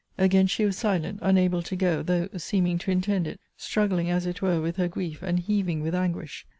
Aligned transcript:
Again 0.17 0.47
she 0.47 0.65
was 0.65 0.79
silent, 0.79 1.19
unable 1.21 1.61
to 1.61 1.75
go, 1.75 2.01
though 2.01 2.27
seeming 2.35 2.79
to 2.79 2.89
intend 2.89 3.27
it: 3.27 3.39
struggling, 3.55 4.09
as 4.09 4.25
it 4.25 4.41
were, 4.41 4.59
with 4.59 4.77
her 4.77 4.87
grief, 4.87 5.21
and 5.21 5.37
heaving 5.39 5.83
with 5.83 5.93
anguish. 5.93 6.43